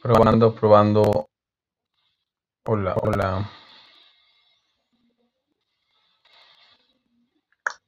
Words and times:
Probando, 0.00 0.54
probando. 0.54 1.26
Hola, 2.66 2.94
hola. 3.02 3.50